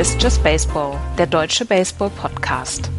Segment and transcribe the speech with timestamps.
[0.00, 2.90] Ist Just Baseball, der deutsche Baseball-Podcast.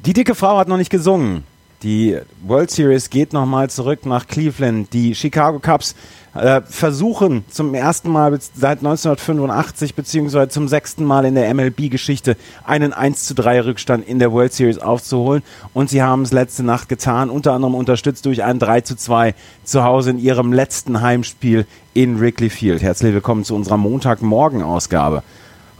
[0.00, 1.44] Die dicke Frau hat noch nicht gesungen.
[1.82, 4.92] Die World Series geht nochmal zurück nach Cleveland.
[4.92, 5.94] Die Chicago Cubs
[6.34, 12.92] äh, versuchen zum ersten Mal seit 1985 beziehungsweise zum sechsten Mal in der MLB-Geschichte einen
[12.92, 15.44] 1 zu 3 Rückstand in der World Series aufzuholen.
[15.72, 19.36] Und sie haben es letzte Nacht getan, unter anderem unterstützt durch ein 3 zu 2
[19.62, 22.82] zu Hause in ihrem letzten Heimspiel in Wrigley Field.
[22.82, 25.22] Herzlich willkommen zu unserer Montagmorgen-Ausgabe.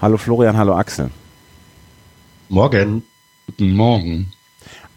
[0.01, 1.11] Hallo Florian, hallo Axel.
[2.49, 3.03] Morgen.
[3.47, 4.33] Guten Morgen.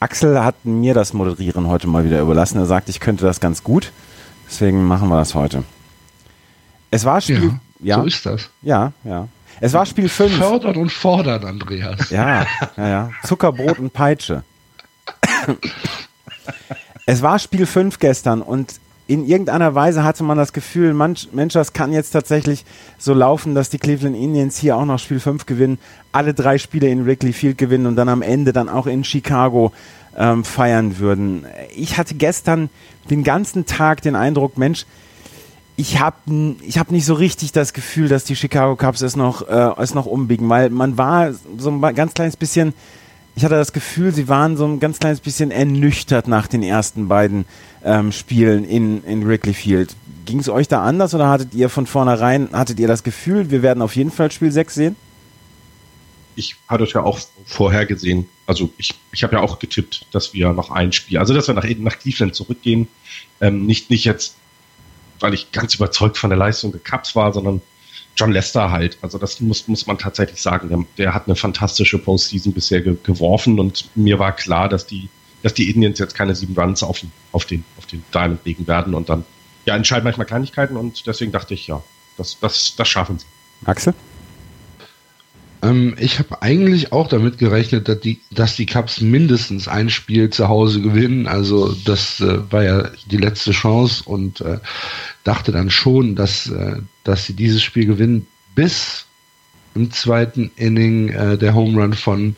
[0.02, 2.58] Axel hat mir das Moderieren heute mal wieder überlassen.
[2.58, 3.92] Er sagt, ich könnte das ganz gut.
[4.48, 5.64] Deswegen machen wir das heute.
[6.90, 7.60] Es war Spiel.
[7.80, 8.50] Ja, ja so ist das.
[8.64, 9.28] Ja, ja.
[9.60, 10.38] Es war Spiel 5.
[10.38, 12.10] Fördert und fordert, Andreas.
[12.10, 13.12] Ja, ja, ja.
[13.24, 14.44] Zuckerbrot und Peitsche.
[17.06, 18.80] es war Spiel 5 gestern und
[19.12, 22.64] in irgendeiner Weise hatte man das Gefühl, Mensch, Mensch, das kann jetzt tatsächlich
[22.98, 25.80] so laufen, dass die Cleveland Indians hier auch noch Spiel 5 gewinnen,
[26.14, 29.74] alle drei Spiele in Wrigley Field gewinnen und dann am Ende dann auch in Chicago
[30.18, 31.46] ähm, feiern würden.
[31.76, 32.70] Ich hatte gestern
[33.10, 34.86] den ganzen Tag den Eindruck, Mensch,
[35.76, 39.46] ich habe ich hab nicht so richtig das Gefühl, dass die Chicago Cubs es noch,
[39.46, 42.74] äh, es noch umbiegen, weil man war so ein ganz kleines bisschen,
[43.36, 47.08] ich hatte das Gefühl, sie waren so ein ganz kleines bisschen ernüchtert nach den ersten
[47.08, 47.46] beiden
[47.84, 49.96] ähm, Spielen in, in Wrigley Field.
[50.26, 53.64] Ging es euch da anders oder hattet ihr von vornherein, hattet ihr das Gefühl, wir
[53.64, 54.96] werden auf jeden Fall Spiel 6 sehen?
[56.36, 58.28] ich hatte es ja auch vorher gesehen.
[58.46, 61.54] Also ich, ich habe ja auch getippt, dass wir noch ein Spiel, also dass wir
[61.54, 62.88] nach, nach Cleveland zurückgehen.
[63.40, 64.36] Ähm, nicht, nicht jetzt,
[65.20, 67.62] weil ich ganz überzeugt von der Leistung der Cups war, sondern
[68.16, 68.98] John Lester halt.
[69.02, 70.70] Also das muss, muss man tatsächlich sagen.
[70.70, 75.10] Der, der hat eine fantastische Postseason bisher ge geworfen und mir war klar, dass die,
[75.44, 77.02] dass die Indians jetzt keine sieben Runs auf,
[77.32, 79.26] auf den, auf den Diamond legen werden und dann,
[79.66, 81.82] ja, entscheiden manchmal Kleinigkeiten und deswegen dachte ich, ja,
[82.18, 83.26] das, das, das schaffen sie.
[83.66, 83.94] Axel?
[85.62, 90.30] Ähm, ich habe eigentlich auch damit gerechnet, dass die, dass die Cubs mindestens ein Spiel
[90.30, 91.28] zu Hause gewinnen.
[91.28, 94.60] Also das äh, war ja die letzte Chance und äh,
[95.24, 99.06] dachte dann schon, dass, äh, dass sie dieses Spiel gewinnen, bis
[99.76, 102.36] im zweiten Inning äh, der Home Run von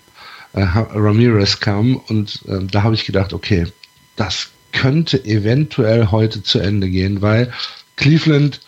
[0.53, 1.95] äh, Ramirez kam.
[1.95, 3.67] Und äh, da habe ich gedacht, okay,
[4.15, 7.51] das könnte eventuell heute zu Ende gehen, weil
[7.95, 8.59] Cleveland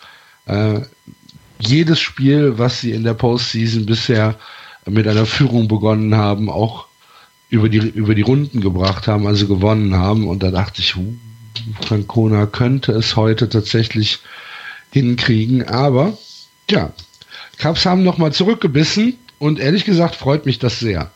[0.46, 0.80] äh,
[1.58, 4.36] jedes Spiel, was sie in der Postseason bisher
[4.86, 6.86] mit einer Führung begonnen haben, auch
[7.48, 10.28] über die, über die Runden gebracht haben, also gewonnen haben.
[10.28, 10.94] Und da dachte ich,
[11.82, 14.20] Francona könnte es heute tatsächlich
[14.92, 15.66] hinkriegen.
[15.68, 16.16] Aber
[16.70, 16.92] ja,
[17.58, 21.10] Cubs haben nochmal zurückgebissen und ehrlich gesagt freut mich das sehr.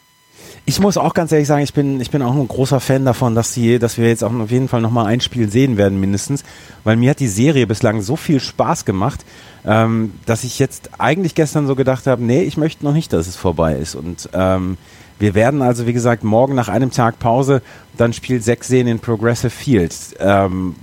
[0.66, 3.34] Ich muss auch ganz ehrlich sagen, ich bin, ich bin auch ein großer Fan davon,
[3.34, 6.44] dass, die, dass wir jetzt auch auf jeden Fall nochmal ein Spiel sehen werden, mindestens.
[6.84, 9.24] Weil mir hat die Serie bislang so viel Spaß gemacht
[9.64, 13.26] ähm, dass ich jetzt eigentlich gestern so gedacht habe, nee, ich möchte noch nicht, dass
[13.26, 13.94] es vorbei ist.
[13.94, 14.76] Und ähm,
[15.18, 17.62] wir werden also, wie gesagt, morgen nach einem Tag Pause
[17.96, 19.94] dann Spiel 6 sehen in Progressive Field.
[20.18, 20.74] Ähm,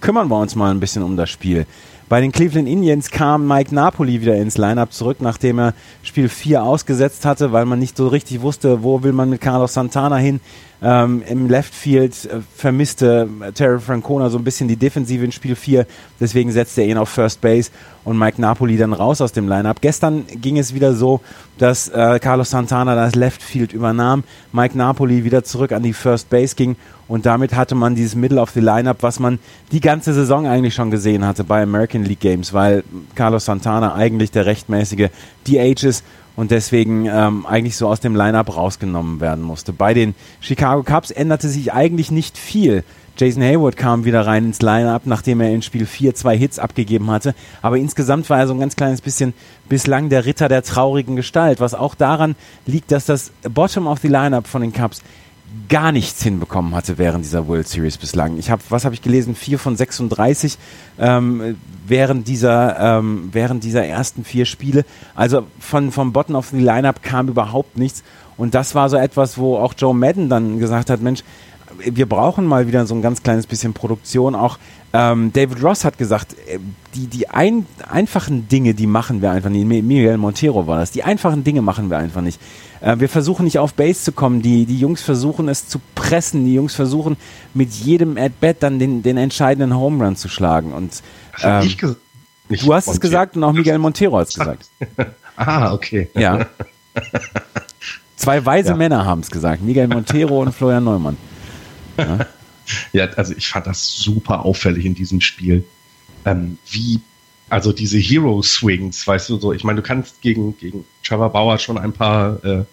[0.00, 1.66] kümmern wir uns mal ein bisschen um das Spiel.
[2.08, 5.74] Bei den Cleveland Indians kam Mike Napoli wieder ins Lineup zurück, nachdem er
[6.04, 9.74] Spiel 4 ausgesetzt hatte, weil man nicht so richtig wusste, wo will man mit Carlos
[9.74, 10.38] Santana hin.
[10.82, 15.56] Ähm, Im Left Field äh, vermisste Terry Francona so ein bisschen die Defensive in Spiel
[15.56, 15.86] 4,
[16.20, 17.70] deswegen setzte er ihn auf First Base
[18.04, 19.80] und Mike Napoli dann raus aus dem Lineup.
[19.80, 21.20] Gestern ging es wieder so,
[21.58, 24.22] dass äh, Carlos Santana das Left Field übernahm,
[24.52, 26.76] Mike Napoli wieder zurück an die First Base ging
[27.08, 29.38] und damit hatte man dieses Middle of the Lineup, was man
[29.72, 32.84] die ganze Saison eigentlich schon gesehen hatte bei American League Games, weil
[33.14, 35.08] Carlos Santana eigentlich der rechtmäßige
[35.46, 36.04] DH ist
[36.36, 39.72] und deswegen ähm, eigentlich so aus dem Lineup rausgenommen werden musste.
[39.72, 42.84] Bei den Chicago Cubs änderte sich eigentlich nicht viel.
[43.18, 47.10] Jason Hayward kam wieder rein ins Lineup, nachdem er in Spiel 4 zwei Hits abgegeben
[47.10, 47.34] hatte.
[47.62, 49.32] Aber insgesamt war er so ein ganz kleines bisschen
[49.70, 52.36] bislang der Ritter der traurigen Gestalt, was auch daran
[52.66, 55.02] liegt, dass das Bottom of the Lineup von den Cubs
[55.68, 58.38] gar nichts hinbekommen hatte während dieser World Series bislang.
[58.38, 59.34] Ich habe, was habe ich gelesen?
[59.34, 60.58] Vier von 36
[60.98, 61.56] ähm,
[61.86, 64.84] während dieser ähm, während dieser ersten vier Spiele.
[65.14, 68.02] Also von vom Bottom of the Lineup kam überhaupt nichts.
[68.36, 71.22] Und das war so etwas, wo auch Joe Madden dann gesagt hat, Mensch,
[71.78, 74.34] wir brauchen mal wieder so ein ganz kleines bisschen Produktion.
[74.34, 74.58] Auch
[74.92, 76.58] ähm, David Ross hat gesagt, äh,
[76.94, 79.66] die, die ein, einfachen Dinge, die machen wir einfach nicht.
[79.66, 80.90] Miguel Montero war das.
[80.90, 82.40] Die einfachen Dinge machen wir einfach nicht.
[82.86, 84.42] Äh, wir versuchen nicht auf Base zu kommen.
[84.42, 86.44] Die, die Jungs versuchen es zu pressen.
[86.44, 87.16] Die Jungs versuchen
[87.52, 90.72] mit jedem At-Bat dann den, den entscheidenden Home Run zu schlagen.
[90.72, 91.02] Und
[91.42, 94.70] ähm, ich du hast es gesagt und auch Miguel Montero hat es gesagt.
[95.36, 96.08] ah, okay.
[96.14, 96.46] Ja.
[98.16, 98.76] Zwei weise ja.
[98.76, 99.62] Männer haben es gesagt.
[99.62, 101.16] Miguel Montero und Florian Neumann.
[101.98, 102.26] Ja.
[102.92, 105.64] ja, also ich fand das super auffällig in diesem Spiel.
[106.24, 107.00] Ähm, wie,
[107.48, 111.58] also diese Hero Swings, weißt du so, ich meine, du kannst gegen, gegen Trevor Bauer
[111.58, 112.64] schon ein paar äh,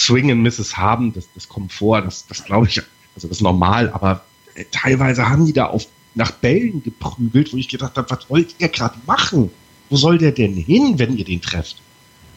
[0.00, 2.80] Swing and Misses haben, das, das kommt vor, das, das glaube ich,
[3.14, 4.24] also das ist normal, aber
[4.54, 8.54] äh, teilweise haben die da auf, nach Bällen geprügelt, wo ich gedacht habe, was wollt
[8.58, 9.50] ihr gerade machen?
[9.90, 11.76] Wo soll der denn hin, wenn ihr den trefft?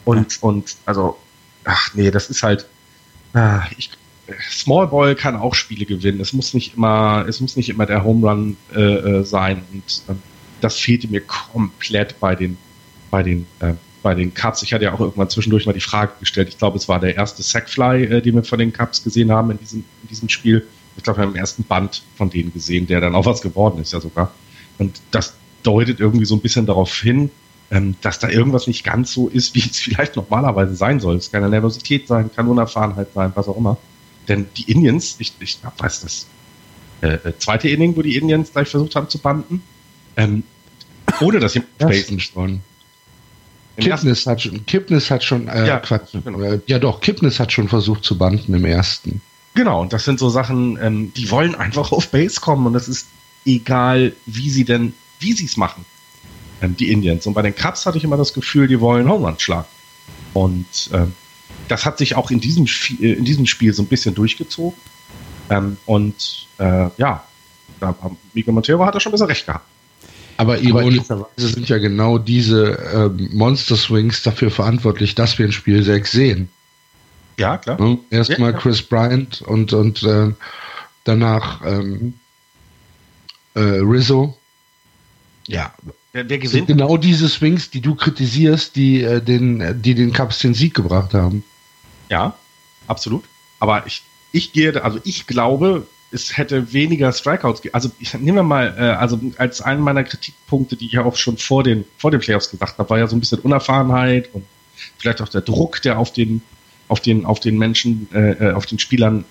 [0.04, 1.16] Und, und, also,
[1.64, 2.68] ach nee, das ist halt,
[3.32, 3.90] ah, ich,
[4.50, 6.20] Small Ball kann auch Spiele gewinnen.
[6.20, 9.62] Es muss nicht immer, es muss nicht immer der Home Run äh, äh sein.
[9.72, 10.22] Und ähm,
[10.60, 12.56] das fehlte mir komplett bei den,
[13.10, 14.62] bei den, äh, bei den Cups.
[14.62, 16.48] Ich hatte ja auch irgendwann zwischendurch mal die Frage gestellt.
[16.50, 19.50] Ich glaube, es war der erste Sackfly, äh, den wir von den Cups gesehen haben
[19.50, 20.66] in diesem, in diesem Spiel.
[20.96, 23.80] Ich glaube, wir haben im ersten Band von denen gesehen, der dann auch was geworden
[23.80, 24.32] ist, ja sogar.
[24.78, 27.30] Und das deutet irgendwie so ein bisschen darauf hin,
[27.70, 31.16] ähm, dass da irgendwas nicht ganz so ist, wie es vielleicht normalerweise sein soll.
[31.16, 33.78] Es kann eine Nervosität sein, kann Unerfahrenheit sein, was auch immer.
[34.28, 36.26] Denn die Indians, ich, ich weiß das
[37.00, 39.62] äh, äh, zweite Inning, wo die Indians gleich versucht haben zu banden,
[40.16, 40.42] ähm,
[41.20, 42.60] ohne dass jemand schon.
[43.76, 46.40] Kipnis hat schon, Kipnis hat schon, äh, ja, Quatsch, genau.
[46.40, 49.20] äh, ja doch, Kipnis hat schon versucht zu banden im ersten.
[49.54, 52.88] Genau, und das sind so Sachen, ähm, die wollen einfach auf Base kommen und es
[52.88, 53.08] ist
[53.44, 55.84] egal, wie sie denn, wie sie es machen,
[56.62, 57.26] ähm, die Indians.
[57.26, 59.68] Und bei den Cubs hatte ich immer das Gefühl, die wollen Home Run schlagen.
[60.32, 61.12] Und ähm,
[61.68, 64.78] das hat sich auch in diesem, Spiel, äh, in diesem Spiel so ein bisschen durchgezogen.
[65.50, 67.24] Ähm, und äh, ja,
[67.80, 67.94] da,
[68.32, 69.66] Miguel Montero hat er schon besser recht gehabt.
[70.36, 75.82] Aber ironischerweise sind ja genau diese ähm, Monster Swings dafür verantwortlich, dass wir in Spiel
[75.82, 76.48] 6 sehen.
[77.38, 77.80] Ja, klar.
[77.80, 77.98] Ne?
[78.10, 80.32] Erstmal ja, Chris Bryant und, und äh,
[81.04, 82.14] danach ähm,
[83.54, 84.38] äh, Rizzo.
[85.46, 85.72] Ja.
[86.12, 86.68] Wer, wer gewinnt?
[86.68, 91.12] genau diese Swings, die du kritisierst, die, äh, den, die den Cubs den Sieg gebracht
[91.12, 91.44] haben.
[92.08, 92.36] Ja,
[92.86, 93.24] absolut.
[93.58, 97.74] Aber ich, ich gehe, also ich glaube, es hätte weniger Strikeouts gegeben.
[97.74, 101.36] Also ich nehme mal, äh, also als einen meiner Kritikpunkte, die ich ja auch schon
[101.36, 104.44] vor den, vor den Playoffs gesagt habe, war ja so ein bisschen Unerfahrenheit und
[104.98, 106.42] vielleicht auch der Druck, der auf den,
[106.88, 109.24] auf den, auf den Menschen, äh, äh auf den Spielern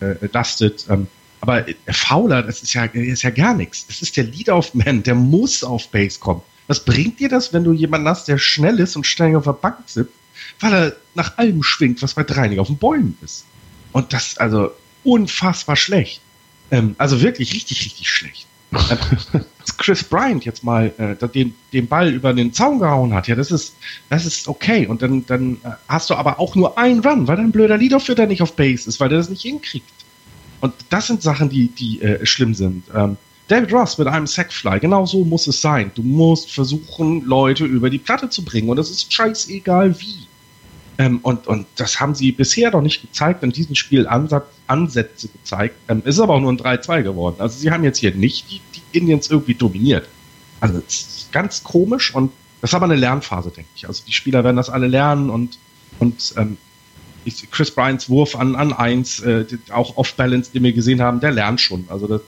[0.00, 0.86] äh, äh, lastet.
[0.88, 1.08] Ähm,
[1.40, 3.86] aber Fowler, das ist ja, ist ja gar nichts.
[3.86, 6.42] Das ist der Lead-Off-Man, der muss auf Base kommen.
[6.66, 9.52] Was bringt dir das, wenn du jemanden hast, der schnell ist und schnell auf der
[9.52, 10.12] Bank sitzt,
[10.60, 13.44] weil er nach allem schwingt, was bei drei nicht auf den Bäumen ist?
[13.92, 14.70] Und das, also,
[15.06, 16.20] unfassbar schlecht.
[16.70, 18.46] Ähm, also wirklich richtig, richtig schlecht.
[19.32, 19.44] Ähm,
[19.78, 23.50] Chris Bryant jetzt mal äh, den, den Ball über den Zaun gehauen hat, ja, das
[23.50, 23.74] ist,
[24.10, 24.86] das ist okay.
[24.86, 28.26] Und dann, dann äh, hast du aber auch nur einen Run, weil dein blöder Leadoff-Fütter
[28.26, 29.88] nicht auf Base ist, weil der das nicht hinkriegt.
[30.60, 32.84] Und das sind Sachen, die, die äh, schlimm sind.
[32.94, 33.16] Ähm,
[33.48, 35.92] David Ross mit einem Sackfly, genau so muss es sein.
[35.94, 38.68] Du musst versuchen, Leute über die Platte zu bringen.
[38.68, 40.25] Und das ist scheißegal wie.
[40.98, 45.28] Ähm, und, und das haben sie bisher noch nicht gezeigt, in diesem Spiel Ansatz, Ansätze
[45.28, 45.76] gezeigt.
[45.88, 47.36] Ähm, ist aber auch nur ein 3-2 geworden.
[47.38, 50.08] Also sie haben jetzt hier nicht die, die Indians irgendwie dominiert.
[50.60, 50.82] Also
[51.32, 53.86] ganz komisch und das ist aber eine Lernphase, denke ich.
[53.86, 55.58] Also die Spieler werden das alle lernen und,
[55.98, 56.56] und ähm,
[57.50, 61.60] Chris Bryants Wurf an, an 1, äh, auch Off-Balance, den wir gesehen haben, der lernt
[61.60, 61.84] schon.
[61.88, 62.22] Also das,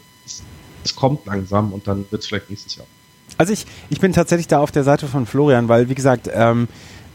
[0.83, 2.87] das kommt langsam und dann wird es vielleicht nächstes Jahr.
[3.37, 6.69] Also ich, ich bin tatsächlich da auf der Seite von Florian, weil wie gesagt, ähm,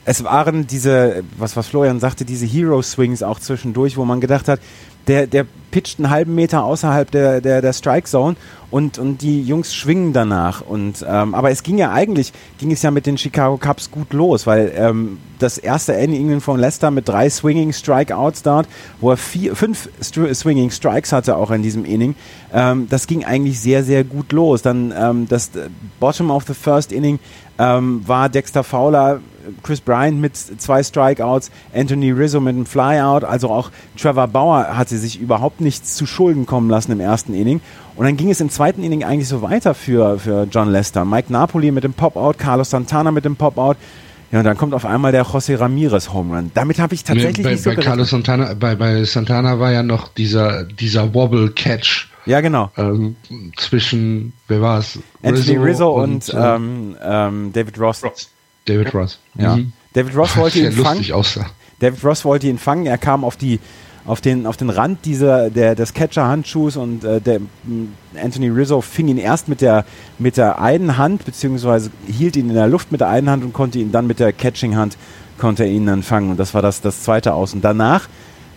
[0.06, 4.48] es waren diese, was, was Florian sagte, diese Hero Swings auch zwischendurch, wo man gedacht
[4.48, 4.60] hat,
[5.08, 8.36] der, der pitcht einen halben Meter außerhalb der, der, der Strike Zone
[8.70, 10.62] und, und die Jungs schwingen danach.
[10.62, 14.14] Und, ähm, aber es ging ja eigentlich, ging es ja mit den Chicago Cubs gut
[14.14, 18.68] los, weil ähm, das erste Inning von Lester mit drei Swinging Strikeouts dort,
[19.02, 22.16] wo er vier, fünf Swinging Strikes hatte auch in diesem Inning,
[22.54, 24.62] ähm, das ging eigentlich sehr, sehr gut los.
[24.62, 25.52] Dann ähm, das
[26.00, 27.20] Bottom of the First Inning
[27.60, 29.20] ähm, war Dexter Fowler
[29.62, 34.98] Chris Bryant mit zwei Strikeouts, Anthony Rizzo mit einem Flyout, also auch Trevor Bauer hatte
[34.98, 37.62] sich überhaupt nichts zu Schulden kommen lassen im ersten Inning.
[37.96, 41.06] Und dann ging es im zweiten Inning eigentlich so weiter für, für John Lester.
[41.06, 43.78] Mike Napoli mit dem Pop-Out, Carlos Santana mit dem Pop-Out.
[44.32, 46.52] Ja, und dann kommt auf einmal der José Ramirez Home Run.
[46.56, 49.84] Damit habe ich tatsächlich bei, nicht so bei Carlos Santana, bei, bei Santana war ja
[49.84, 52.10] noch dieser, dieser Wobble-Catch.
[52.26, 52.72] Ja, genau.
[52.78, 53.16] Ähm,
[53.58, 55.00] zwischen, wer war es?
[55.22, 58.04] Anthony Rizzo, und, und äh, ähm, ähm, David Ross.
[58.04, 58.30] Ross.
[58.66, 59.20] David Ross.
[59.36, 59.58] Ja.
[59.58, 59.74] Mhm.
[59.94, 61.12] David Ross wollte ihn fangen.
[61.12, 61.48] Aussah.
[61.80, 62.86] David Ross wollte ihn fangen.
[62.86, 63.60] Er kam auf die
[64.06, 67.40] auf den, auf den Rand dieser, der, des Catcher-Handschuhs und äh, der,
[68.22, 69.86] Anthony Rizzo fing ihn erst mit der,
[70.20, 73.54] mit der einen Hand, beziehungsweise hielt ihn in der Luft mit der einen Hand und
[73.54, 74.98] konnte ihn dann mit der Catching-Hand,
[75.38, 76.32] konnte er ihn dann fangen.
[76.32, 77.54] Und das war das, das zweite Aus.
[77.54, 78.10] Und danach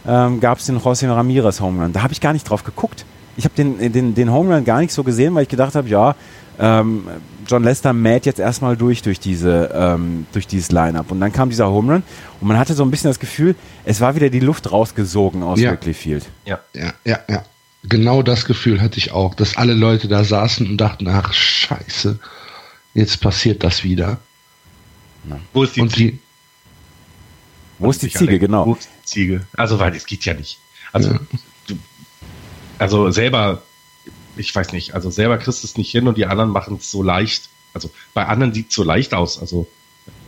[0.06, 1.92] ähm, gab es den José Ramirez Home Run.
[1.92, 3.04] Da habe ich gar nicht drauf geguckt.
[3.36, 5.88] Ich habe den, den, den Home Run gar nicht so gesehen, weil ich gedacht habe,
[5.88, 6.14] ja,
[6.58, 7.06] ähm,
[7.46, 11.50] John Lester mäht jetzt erstmal durch durch diese ähm, durch dieses Line-up und dann kam
[11.50, 12.02] dieser Home Run
[12.40, 15.60] und man hatte so ein bisschen das Gefühl, es war wieder die Luft rausgesogen aus
[15.60, 15.72] Ja.
[15.72, 16.24] Wrigley Field.
[16.46, 16.58] Ja.
[16.74, 17.44] Ja, ja, ja.
[17.84, 22.18] Genau das Gefühl hatte ich auch, dass alle Leute da saßen und dachten, ach scheiße,
[22.94, 24.18] jetzt passiert das wieder.
[25.52, 26.18] Wo ist die Und die,
[27.78, 28.66] Wo ist die Ziege, genau.
[28.66, 29.46] Wo ist die Ziege?
[29.56, 30.58] Also, weil es geht ja nicht.
[30.92, 31.20] Also, Ja.
[32.78, 33.62] Also selber,
[34.36, 36.90] ich weiß nicht, also selber kriegst du es nicht hin und die anderen machen es
[36.90, 37.48] so leicht.
[37.74, 39.40] Also bei anderen sieht es so leicht aus.
[39.40, 39.66] Also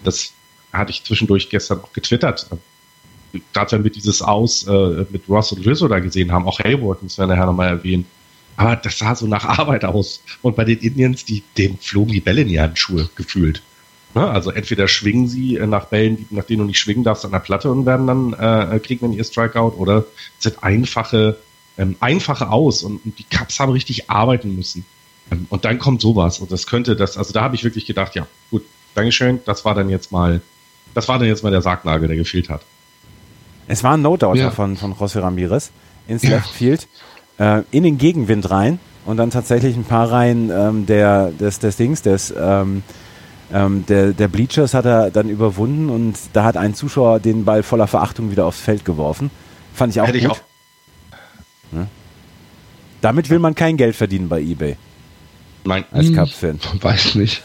[0.04, 0.32] das
[0.72, 2.48] hatte ich zwischendurch gestern auch getwittert.
[3.52, 7.02] Gerade wenn wir dieses Aus äh, mit Ross und Rizzo da gesehen haben, auch Hayward,
[7.02, 8.06] müssen wir nachher nochmal erwähnen.
[8.56, 10.22] Aber das sah so nach Arbeit aus.
[10.42, 13.62] Und bei den Indians, die, denen flogen die Bälle in die Handschuhe gefühlt.
[14.14, 14.28] Ne?
[14.28, 17.38] Also entweder schwingen sie äh, nach Bällen, nach denen du nicht schwingen darfst, an der
[17.38, 20.04] Platte und werden dann, äh, kriegen dann ihr Strikeout oder
[20.38, 21.38] sind einfache,
[21.78, 24.84] ähm, einfache aus und, und die Cups haben richtig arbeiten müssen.
[25.30, 28.14] Ähm, und dann kommt sowas und das könnte das, also da habe ich wirklich gedacht,
[28.14, 30.40] ja, gut, Dankeschön, das war dann jetzt mal,
[30.94, 32.62] das war dann jetzt mal der Sargnagel, der gefehlt hat.
[33.68, 34.50] Es war ein No-Doubter Ja.
[34.50, 35.70] von, von José Ramirez
[36.08, 36.30] ins Ja.
[36.30, 36.88] Left Field,
[37.38, 41.76] äh, in den Gegenwind rein und dann tatsächlich ein paar Reihen ähm, der, des, des
[41.76, 42.82] Dings, des, ähm,
[43.52, 47.62] ähm, der, der Bleachers hat er dann überwunden und da hat ein Zuschauer den Ball
[47.62, 49.30] voller Verachtung wieder aufs Feld geworfen.
[49.74, 50.26] Fand ich auch Hätte gut.
[50.26, 50.40] ich auch,
[53.00, 54.76] Damit will man kein Geld verdienen bei eBay
[55.68, 56.12] nein, als.
[56.12, 56.58] Cup-Fan.
[56.80, 57.42] weiß nicht.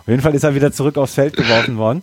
[0.00, 2.02] Auf jeden Fall ist er wieder zurück aufs Feld geworfen worden.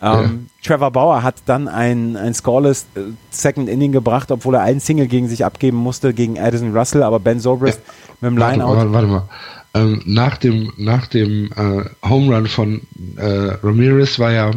[0.00, 3.00] Ähm, Trevor Bauer hat dann ein, ein scoreless äh,
[3.30, 7.20] Second Inning gebracht, obwohl er einen Single gegen sich abgeben musste gegen Addison Russell, aber
[7.20, 7.80] Ben Zobrist
[8.20, 8.76] mit dem Warte, Lineout.
[8.76, 9.28] warte, warte mal.
[9.72, 12.82] Ähm, nach dem, nach dem äh, Home Run von
[13.16, 14.50] äh, Ramirez war ja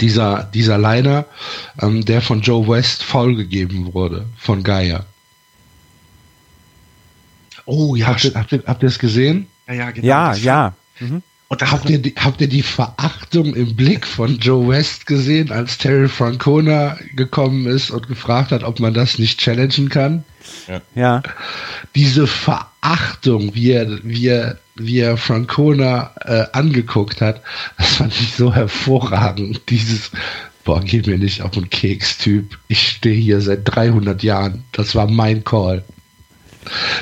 [0.00, 1.26] dieser, dieser Liner,
[1.80, 5.04] ähm, der von Joe West foul gegeben wurde, von Geier.
[7.66, 9.46] oh ja, Habt ihr, habt ihr, habt ihr es gesehen?
[9.68, 10.06] ja, ja, genau.
[10.06, 10.74] Ja, ja.
[11.48, 15.50] Und da Habt ihr, die, habt ihr die Verachtung im Blick von Joe West gesehen,
[15.52, 20.24] als Terry Francona gekommen ist und gefragt hat, ob man das nicht challengen kann?
[20.94, 21.22] Ja,
[21.94, 27.42] diese Verachtung, wie er, wie er, wie er Francona äh, angeguckt hat,
[27.78, 29.60] das fand ich so hervorragend.
[29.68, 30.10] Dieses,
[30.64, 32.58] boah, geh mir nicht auf den Keks-Typ.
[32.68, 34.64] Ich stehe hier seit 300 Jahren.
[34.72, 35.84] Das war mein Call.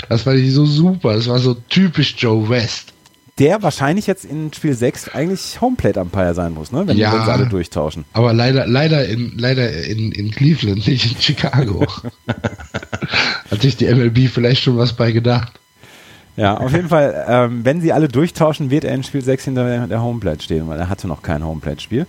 [0.08, 1.14] Das fand ich so super.
[1.14, 2.92] Das war so typisch Joe West.
[3.38, 6.86] der wahrscheinlich jetzt in Spiel 6 eigentlich Homeplate-Umpire sein muss, ne?
[6.86, 7.12] wenn, Ja.
[7.12, 8.04] wenn sie alle durchtauschen.
[8.12, 11.86] Aber leider, leider in, leider in, in Cleveland, nicht in Chicago.
[13.50, 15.59] Hat sich die MLB vielleicht schon was bei gedacht.
[16.40, 19.86] Ja, auf jeden Fall, ähm, wenn sie alle durchtauschen, wird er in Spiel 6 hinter
[19.86, 22.06] der, Homeplate stehen, weil er hatte noch kein Homeplate-Spiel.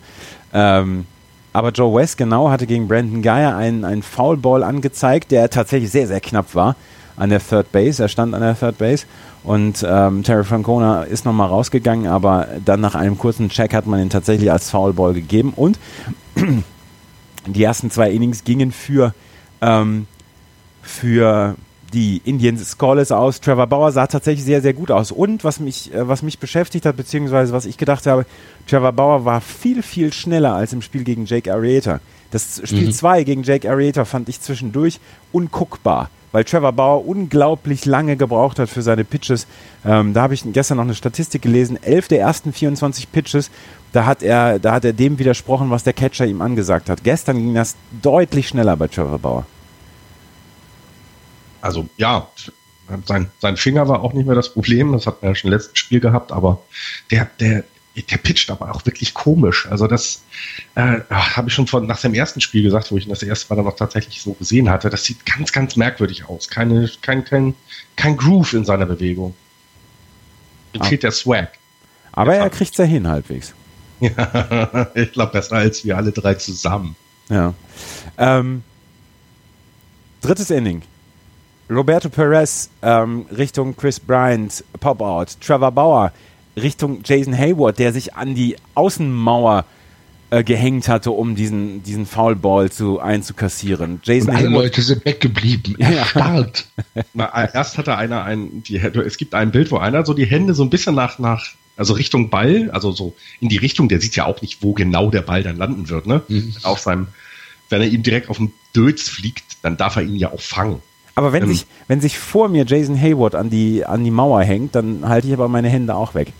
[0.53, 1.05] Ähm,
[1.51, 6.07] aber Joe West genau hatte gegen Brandon Geyer einen, einen Foulball angezeigt, der tatsächlich sehr,
[6.07, 6.77] sehr knapp war
[7.17, 8.01] an der Third Base.
[8.01, 9.05] Er stand an der Third Base
[9.43, 13.99] und ähm, Terry Francona ist nochmal rausgegangen, aber dann nach einem kurzen Check hat man
[13.99, 15.77] ihn tatsächlich als Foulball gegeben und
[17.47, 19.13] die ersten zwei Innings gingen für,
[19.59, 20.07] ähm,
[20.81, 21.57] für
[21.93, 23.41] die Indians Scoreless aus.
[23.41, 25.11] Trevor Bauer sah tatsächlich sehr, sehr gut aus.
[25.11, 28.25] Und was mich, äh, was mich beschäftigt hat, beziehungsweise was ich gedacht habe,
[28.67, 31.99] Trevor Bauer war viel, viel schneller als im Spiel gegen Jake Arrieta.
[32.31, 35.01] Das Spiel 2 gegen Jake Arrieta fand ich zwischendurch
[35.33, 39.47] unguckbar, weil Trevor Bauer unglaublich lange gebraucht hat für seine Pitches.
[39.85, 41.77] Ähm, da habe ich gestern noch eine Statistik gelesen.
[41.83, 43.51] Elf der ersten 24 Pitches,
[43.91, 47.03] da hat er, da hat er dem widersprochen, was der Catcher ihm angesagt hat.
[47.03, 49.45] Gestern ging das deutlich schneller bei Trevor Bauer.
[51.61, 52.27] Also ja,
[53.05, 55.57] sein, sein Finger war auch nicht mehr das Problem, das hat man ja schon im
[55.57, 56.61] letzten Spiel gehabt, aber
[57.09, 57.63] der, der,
[57.95, 59.67] der pitcht aber auch wirklich komisch.
[59.69, 60.23] Also das
[60.75, 63.47] äh, habe ich schon von nach dem ersten Spiel gesagt, wo ich ihn das erste
[63.49, 64.89] Mal dann noch tatsächlich so gesehen hatte.
[64.89, 66.47] Das sieht ganz, ganz merkwürdig aus.
[66.47, 67.53] Keine, kein, kein,
[67.95, 69.35] kein Groove in seiner Bewegung.
[70.73, 70.85] Ihm Ah.
[70.85, 71.49] fehlt der Swag.
[72.13, 73.53] Aber Ja, er kriegt es ja hin halbwegs.
[74.01, 76.95] Ja, ich glaube besser als wir alle drei zusammen.
[77.29, 77.53] Ja.
[78.17, 78.63] Ähm,
[80.21, 80.81] drittes Inning.
[81.71, 85.37] Roberto Perez ähm, Richtung Chris Bryant, Pop-Out.
[85.39, 86.11] Trevor Bauer
[86.57, 89.63] Richtung Jason Hayward, der sich an die Außenmauer
[90.31, 93.93] äh, gehängt hatte, um diesen, diesen Foulball zu, einzukassieren.
[93.93, 95.77] Und Jason alle Hayward, Leute sind weggeblieben.
[95.79, 95.89] Ja.
[95.89, 96.67] Erstarrt.
[97.15, 100.63] Erst hatte einer ein, die, es gibt ein Bild, wo einer so die Hände so
[100.63, 101.47] ein bisschen nach, nach,
[101.77, 105.09] also Richtung Ball, also so in die Richtung, der sieht ja auch nicht, wo genau
[105.09, 106.21] der Ball dann landen wird, ne?
[106.27, 106.53] Mhm.
[106.63, 107.07] Auf seinem,
[107.69, 110.81] wenn er ihm direkt auf den Dötz fliegt, dann darf er ihn ja auch fangen.
[111.21, 114.41] Aber wenn, ähm, sich, wenn sich vor mir Jason Hayward an die, an die Mauer
[114.41, 116.33] hängt, dann halte ich aber meine Hände auch weg.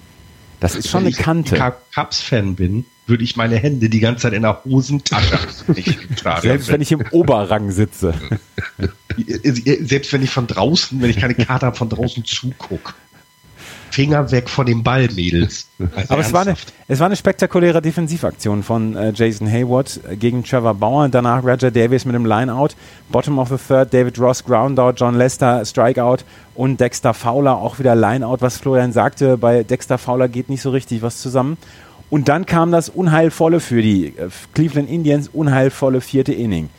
[0.60, 1.74] Das ist schon Wenn eine ich Kante.
[1.94, 5.38] Cups-Fan bin, würde ich meine Hände die ganze Zeit in der Hosentasche
[6.42, 8.16] Selbst wenn ich im Oberrang sitze.
[9.44, 12.96] Selbst wenn ich von draußen, wenn ich keine Karte habe, von draußen zuguck.
[13.92, 15.68] Finger weg von dem Ball, Mädels.
[15.96, 16.56] Also Aber es war, eine,
[16.88, 21.10] es war eine spektakuläre Defensivaktion von äh, Jason Hayward gegen Trevor Bauer.
[21.10, 22.70] Danach Roger Davis mit dem Lineout.
[23.10, 26.20] Bottom of the third, David Ross Groundout, John Lester Strikeout
[26.56, 28.38] und Dexter Fowler auch wieder Lineout.
[28.40, 31.58] Was Florian sagte, bei Dexter Fowler geht nicht so richtig was zusammen.
[32.10, 36.70] Und dann kam das unheilvolle für die äh, Cleveland Indians, unheilvolle vierte Inning.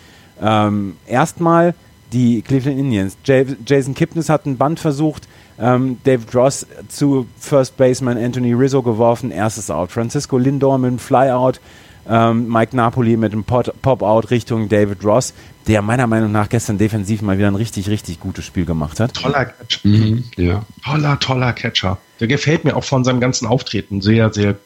[0.41, 1.75] Ähm, erstmal
[2.13, 3.17] die Cleveland Indians.
[3.25, 5.27] Jason Kipnis hat einen Band versucht,
[5.59, 9.93] ähm, David Ross zu First Baseman Anthony Rizzo geworfen, erstes Out.
[9.93, 11.61] Francisco Lindor mit dem Flyout,
[12.09, 15.35] ähm, Mike Napoli mit dem Pop-Out Richtung David Ross,
[15.67, 19.15] der meiner Meinung nach gestern defensiv mal wieder ein richtig, richtig gutes Spiel gemacht hat.
[19.15, 19.81] Toller Catcher.
[19.89, 20.65] Mhm, ja.
[20.85, 21.99] Toller, toller Catcher.
[22.19, 24.63] Der gefällt mir auch von seinem ganzen Auftreten sehr, sehr gut.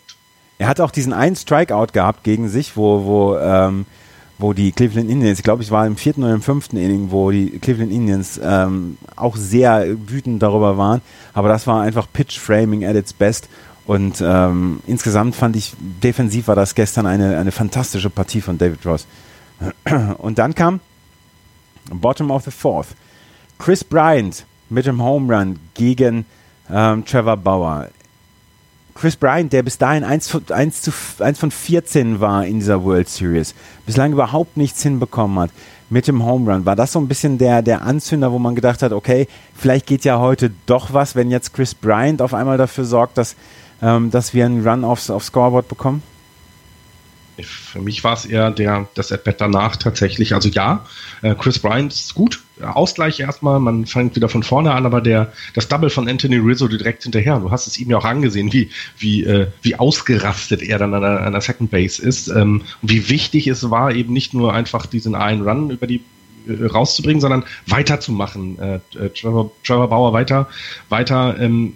[0.58, 3.84] Er hat auch diesen einen Strikeout gehabt gegen sich, wo, wo ähm,
[4.38, 7.30] wo die Cleveland Indians, ich glaube, ich war im vierten oder im fünften Inning, wo
[7.30, 11.00] die Cleveland Indians ähm, auch sehr wütend darüber waren.
[11.32, 13.48] Aber das war einfach Pitch Framing at its best.
[13.86, 18.84] Und ähm, insgesamt fand ich, defensiv war das gestern eine, eine fantastische Partie von David
[18.84, 19.06] Ross.
[20.18, 20.80] Und dann kam
[21.90, 22.88] Bottom of the Fourth.
[23.58, 26.26] Chris Bryant mit dem Home Run gegen
[26.70, 27.88] ähm, Trevor Bauer.
[28.96, 33.08] Chris Bryant, der bis dahin 1, 1, zu, 1 von 14 war in dieser World
[33.08, 35.50] Series, bislang überhaupt nichts hinbekommen hat
[35.90, 36.64] mit dem Home Run.
[36.64, 40.04] War das so ein bisschen der, der Anzünder, wo man gedacht hat, okay, vielleicht geht
[40.04, 43.36] ja heute doch was, wenn jetzt Chris Bryant auf einmal dafür sorgt, dass,
[43.82, 46.02] ähm, dass wir einen Run aufs, aufs Scoreboard bekommen?
[47.42, 50.34] Für mich war es eher der, das At-Bat danach tatsächlich.
[50.34, 50.84] Also ja,
[51.22, 52.42] äh, Chris Bryant ist gut.
[52.62, 56.68] Ausgleich erstmal, man fängt wieder von vorne an, aber der, das Double von Anthony Rizzo
[56.68, 57.38] direkt hinterher.
[57.38, 61.02] Du hast es ihm ja auch angesehen, wie, wie, äh, wie ausgerastet er dann an
[61.02, 62.28] der, an der Second Base ist.
[62.28, 66.00] Ähm, wie wichtig es war, eben nicht nur einfach diesen einen Run über die
[66.48, 68.58] äh, rauszubringen, sondern weiterzumachen.
[68.58, 70.48] Äh, äh, Trevor, Trevor Bauer weiter,
[70.88, 71.74] weiter ähm,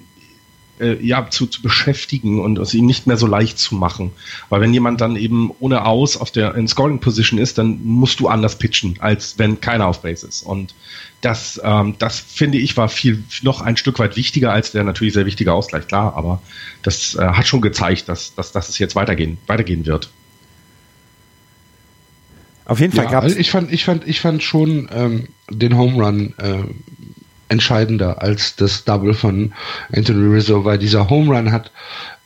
[0.80, 4.12] äh, ja, zu, zu beschäftigen und es ihm nicht mehr so leicht zu machen.
[4.48, 8.20] Weil wenn jemand dann eben ohne Aus auf der in Scoring Position ist, dann musst
[8.20, 10.42] du anders pitchen, als wenn keiner auf Base ist.
[10.42, 10.74] Und
[11.20, 15.14] das, ähm, das finde ich war viel noch ein Stück weit wichtiger als der natürlich
[15.14, 16.40] sehr wichtige Ausgleich, klar, aber
[16.82, 20.10] das äh, hat schon gezeigt, dass, dass, dass es jetzt weitergehen, weitergehen wird.
[22.64, 23.32] Auf jeden Fall ja, gab es.
[23.32, 26.62] Also ich fand, ich fand, ich fand schon ähm, den Home Run äh,
[27.50, 29.52] entscheidender als das Double von
[29.94, 31.70] Anthony Rizzo, weil dieser Home Run hat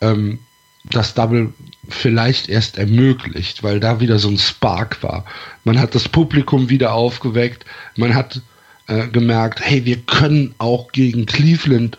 [0.01, 0.39] ähm,
[0.85, 1.53] das Double
[1.89, 5.25] vielleicht erst ermöglicht, weil da wieder so ein Spark war.
[5.65, 7.65] Man hat das Publikum wieder aufgeweckt,
[7.97, 8.43] man hat
[8.87, 11.99] äh, gemerkt, hey, wir können auch gegen Cleveland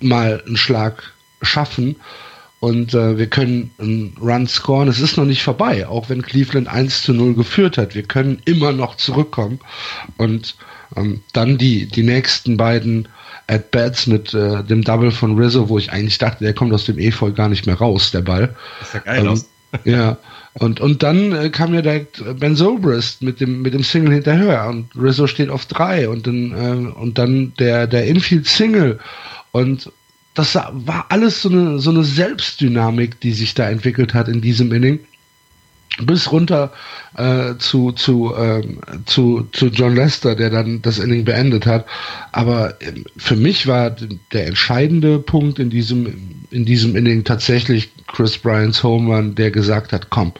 [0.00, 1.96] mal einen Schlag schaffen
[2.60, 4.88] und äh, wir können einen Run scoren.
[4.88, 7.94] Es ist noch nicht vorbei, auch wenn Cleveland 1 zu 0 geführt hat.
[7.94, 9.60] Wir können immer noch zurückkommen
[10.16, 10.56] und
[10.96, 13.08] ähm, dann die, die nächsten beiden
[13.46, 16.98] At-Bats mit äh, dem Double von Rizzo, wo ich eigentlich dachte, der kommt aus dem
[16.98, 18.54] Efeu gar nicht mehr raus, der Ball.
[18.80, 19.48] Das sah geil ähm, aus.
[19.84, 20.18] ja.
[20.54, 24.66] Und, und dann äh, kam ja direkt Ben Zobrist mit dem, mit dem Single hinterher
[24.68, 28.98] und Rizzo steht auf drei und dann, äh, und dann der, der Infield-Single
[29.52, 29.92] und
[30.38, 34.72] das war alles so eine, so eine Selbstdynamik, die sich da entwickelt hat in diesem
[34.72, 35.00] Inning
[36.00, 36.72] bis runter
[37.16, 41.86] äh, zu, zu, ähm, zu, zu John Lester, der dann das Inning beendet hat.
[42.30, 43.96] Aber ähm, für mich war
[44.32, 49.92] der entscheidende Punkt in diesem, in diesem Inning tatsächlich Chris Bryants Home Run, der gesagt
[49.92, 50.32] hat, komm,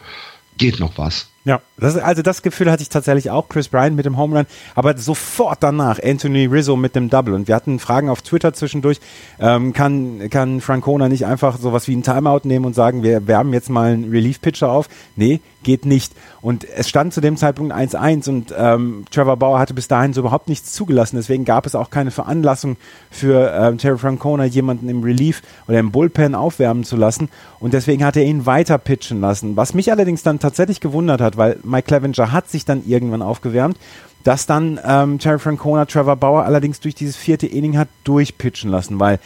[0.59, 1.27] geht noch was.
[1.45, 4.47] Ja, das, also das Gefühl hatte ich tatsächlich auch, Chris Bryant mit dem Home Run,
[4.75, 7.33] aber sofort danach Anthony Rizzo mit dem Double.
[7.33, 9.01] Und wir hatten Fragen auf Twitter zwischendurch,
[9.39, 13.53] ähm, kann, kann Francona nicht einfach sowas wie ein Timeout nehmen und sagen, wir wärmen
[13.53, 14.89] jetzt mal einen Relief-Pitcher auf?
[15.17, 16.13] Nee, geht nicht.
[16.41, 20.21] Und es stand zu dem Zeitpunkt 1-1 und ähm, Trevor Bauer hatte bis dahin so
[20.21, 21.17] überhaupt nichts zugelassen.
[21.17, 22.77] Deswegen gab es auch keine Veranlassung
[23.11, 27.29] für ähm, Terry Francona, jemanden im Relief oder im Bullpen aufwärmen zu lassen.
[27.61, 29.57] Und deswegen hat er ihn weiter pitchen lassen.
[29.57, 33.77] Was mich allerdings dann tatsächlich gewundert hat, weil Mike Clevenger hat sich dann irgendwann aufgewärmt,
[34.25, 38.99] dass dann ähm, Terry Francona Trevor Bauer allerdings durch dieses vierte Inning hat durchpitchen lassen,
[39.01, 39.21] weil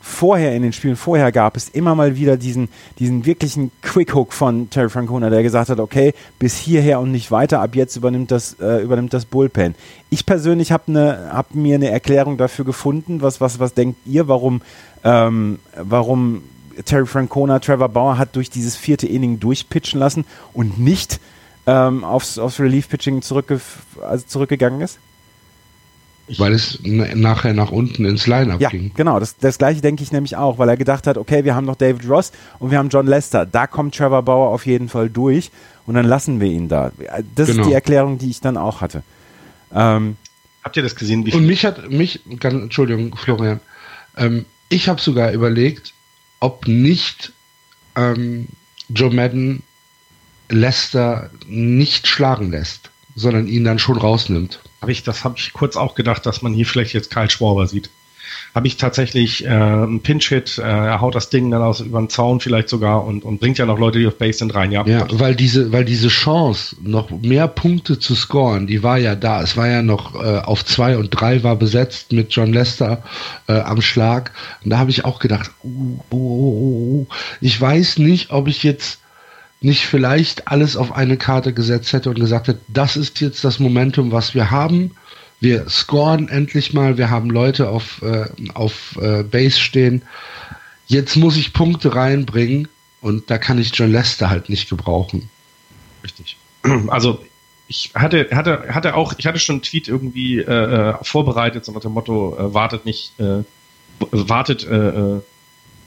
[0.00, 2.68] vorher in den Spielen vorher gab es immer mal wieder diesen,
[2.98, 7.60] diesen wirklichen Quick-Hook von Terry Francona, der gesagt hat, okay, bis hierher und nicht weiter,
[7.60, 9.74] ab jetzt übernimmt das, äh, übernimmt das Bullpen.
[10.10, 13.20] Ich persönlich habe ne, hab mir eine Erklärung dafür gefunden.
[13.22, 14.62] Was, was, was denkt ihr, warum,
[15.04, 16.42] ähm, warum
[16.84, 21.20] Terry Francona Trevor Bauer hat durch dieses vierte Inning durchpitchen lassen und nicht
[21.68, 23.60] ähm, aufs, aufs Relief-Pitching zurückge
[24.00, 24.98] also zurückgegangen ist?
[26.36, 28.92] weil es nachher nach unten ins Line-Up ja, ging.
[28.94, 31.64] Genau, das, das gleiche denke ich nämlich auch, weil er gedacht hat, okay, wir haben
[31.64, 33.46] noch David Ross und wir haben John Lester.
[33.46, 35.50] Da kommt Trevor Bauer auf jeden Fall durch
[35.86, 36.92] und dann lassen wir ihn da.
[37.34, 37.62] Das genau.
[37.62, 39.02] ist die Erklärung, die ich dann auch hatte.
[39.72, 40.18] Ähm,
[40.62, 41.26] Habt ihr das gesehen?
[41.32, 43.60] und mich hat, mich, Entschuldigung, Florian,
[44.18, 45.94] ähm, ich habe sogar überlegt,
[46.40, 47.32] ob nicht
[47.96, 48.48] ähm,
[48.90, 49.62] Joe Madden
[50.48, 54.60] Lester nicht schlagen lässt, sondern ihn dann schon rausnimmt.
[54.80, 57.66] Habe ich, das habe ich kurz auch gedacht, dass man hier vielleicht jetzt Karl Schwarber
[57.66, 57.90] sieht
[58.54, 62.08] habe ich tatsächlich äh, einen Pinch-Hit, äh, er haut das Ding dann aus über den
[62.08, 64.72] Zaun vielleicht sogar und, und bringt ja noch Leute, die auf Base sind, rein.
[64.72, 69.14] Ja, ja weil diese, weil diese Chance, noch mehr Punkte zu scoren, die war ja
[69.14, 69.42] da.
[69.42, 73.02] Es war ja noch äh, auf zwei und drei war besetzt mit John Lester
[73.46, 74.32] äh, am Schlag.
[74.64, 77.06] Und da habe ich auch gedacht, uh, uh, uh,
[77.40, 79.00] ich weiß nicht, ob ich jetzt
[79.60, 83.58] nicht vielleicht alles auf eine Karte gesetzt hätte und gesagt hätte, das ist jetzt das
[83.58, 84.92] Momentum, was wir haben
[85.40, 90.02] wir scoren endlich mal, wir haben Leute auf, äh, auf äh, Base stehen.
[90.86, 92.68] Jetzt muss ich Punkte reinbringen
[93.00, 95.28] und da kann ich John Lester halt nicht gebrauchen.
[96.02, 96.36] Richtig.
[96.88, 97.24] Also
[97.68, 101.72] ich hatte, hatte, hatte auch, ich hatte schon einen Tweet irgendwie äh, äh vorbereitet, so
[101.72, 103.44] nach dem Motto, äh, wartet nicht, äh,
[104.10, 105.20] wartet äh, äh,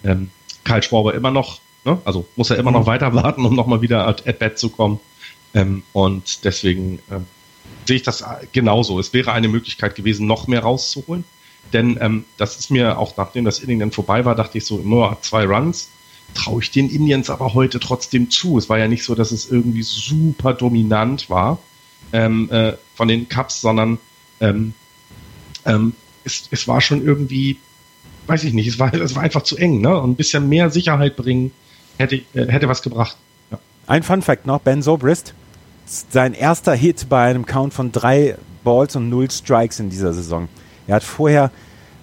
[0.04, 0.30] ähm,
[0.64, 2.02] Karl Schwaber immer noch, ne?
[2.06, 2.88] also muss er immer noch mhm.
[2.88, 5.00] weiter warten, um nochmal wieder at, at bat zu kommen.
[5.54, 7.26] Ähm, und deswegen ähm,
[7.86, 9.00] sehe ich das genauso.
[9.00, 11.24] Es wäre eine Möglichkeit gewesen, noch mehr rauszuholen.
[11.74, 14.80] Denn ähm, das ist mir auch nachdem das Inning dann vorbei war, dachte ich so,
[14.80, 15.90] immer zwei Runs.
[16.34, 18.58] Traue ich den Indians aber heute trotzdem zu.
[18.58, 21.60] Es war ja nicht so, dass es irgendwie super dominant war
[22.14, 24.00] ähm, äh, von den Cups, sondern
[24.40, 24.74] ähm,
[25.66, 27.58] ähm, es, es war schon irgendwie,
[28.28, 29.82] weiß ich nicht, es war, es war einfach zu eng.
[29.82, 29.98] Ne?
[29.98, 31.52] Und ein bisschen mehr Sicherheit bringen
[31.98, 33.18] hätte, äh, hätte was gebracht.
[33.52, 33.60] Ja.
[33.88, 35.34] Ein Fun Fact noch, Ben Sobrist
[35.86, 40.48] sein erster Hit bei einem Count von drei Balls und null Strikes in dieser Saison.
[40.88, 41.52] Er hat vorher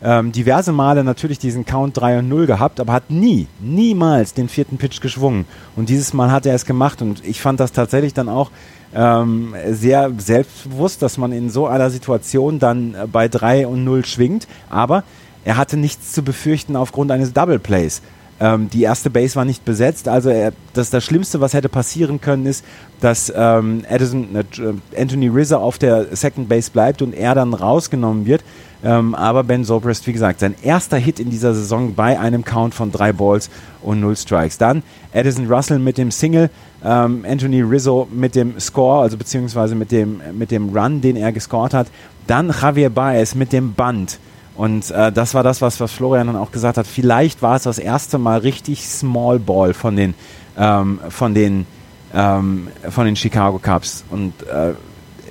[0.03, 4.48] ähm, diverse Male natürlich diesen Count 3 und 0 gehabt, aber hat nie, niemals den
[4.48, 5.44] vierten Pitch geschwungen.
[5.74, 8.51] Und dieses Mal hat er es gemacht und ich fand das tatsächlich dann auch
[8.94, 14.05] ähm, sehr selbstbewusst, dass man in so einer Situation dann äh, bei 3 und 0
[14.05, 15.03] schwingt, aber
[15.44, 18.03] er hatte nichts zu befürchten aufgrund eines Double Plays.
[18.40, 22.20] Ähm, die erste Base war nicht besetzt, also er, das, das Schlimmste, was hätte passieren
[22.20, 22.64] können, ist,
[23.01, 28.27] dass ähm, Edison, äh, Anthony Rizzo auf der Second Base bleibt und er dann rausgenommen
[28.27, 28.44] wird.
[28.85, 32.74] Ähm, aber Ben Zobrist, wie gesagt, sein erster Hit in dieser Saison bei einem Count
[32.74, 33.51] von drei Balls
[33.83, 34.57] und null Strikes.
[34.57, 36.48] Dann Edison Russell mit dem Single,
[36.85, 41.33] ähm, Anthony Rizzo mit dem Score, also beziehungsweise mit dem, mit dem Run, den er
[41.33, 41.88] gescored hat.
[42.29, 44.20] Dann Javier Baez mit dem Band.
[44.59, 46.87] Und äh, das war das, was, was Florian dann auch gesagt hat.
[46.88, 50.14] Vielleicht war es das erste Mal richtig Small Ball von den,
[50.59, 51.64] ähm, von den,
[52.12, 54.05] ähm, von den Chicago Cubs.
[54.11, 54.73] Und äh,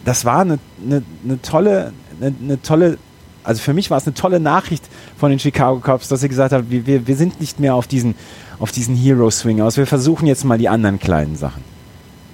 [0.05, 2.97] das war eine, eine, eine tolle, eine, eine, tolle,
[3.43, 4.85] also für mich war es eine tolle Nachricht
[5.17, 8.15] von den Chicago Cubs, dass sie gesagt haben, wir, wir sind nicht mehr auf diesen,
[8.59, 9.75] auf diesen Hero Swing aus.
[9.75, 11.76] Wir versuchen jetzt mal die anderen kleinen Sachen.